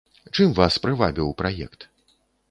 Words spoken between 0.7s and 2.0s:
прывабіў праект?